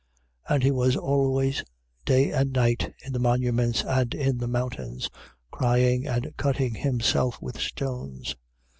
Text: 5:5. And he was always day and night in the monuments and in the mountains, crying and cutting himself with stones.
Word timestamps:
5:5. 0.49 0.55
And 0.55 0.63
he 0.63 0.71
was 0.71 0.95
always 0.95 1.63
day 2.05 2.31
and 2.31 2.51
night 2.53 2.91
in 3.05 3.13
the 3.13 3.19
monuments 3.19 3.83
and 3.83 4.15
in 4.15 4.39
the 4.39 4.47
mountains, 4.47 5.11
crying 5.51 6.07
and 6.07 6.33
cutting 6.37 6.73
himself 6.73 7.39
with 7.39 7.59
stones. 7.59 8.35